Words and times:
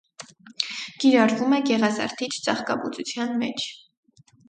Կիրառվում 1.03 1.55
է 1.59 1.61
գեղազարդիչ 1.69 2.33
ծաղկաբուծության 2.49 3.41
մեջ։ 3.47 3.73